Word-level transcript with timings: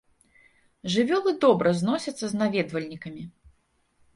Жывёлы 0.93 1.31
добра 1.45 1.69
зносяцца 1.81 2.25
з 2.33 2.41
наведвальнікамі. 2.41 3.23